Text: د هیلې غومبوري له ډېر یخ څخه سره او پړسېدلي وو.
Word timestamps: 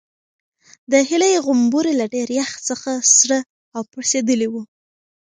د 0.91 0.93
هیلې 1.09 1.31
غومبوري 1.45 1.93
له 2.01 2.05
ډېر 2.13 2.27
یخ 2.39 2.51
څخه 2.69 2.91
سره 3.19 3.37
او 3.75 3.81
پړسېدلي 3.91 4.47
وو. 4.49 4.61